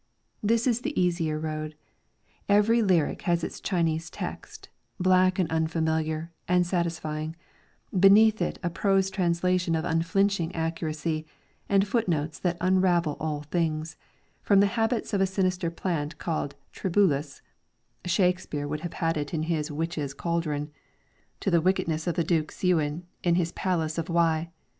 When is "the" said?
0.81-0.99, 14.59-14.65, 20.15-20.15, 21.51-21.61, 22.15-22.23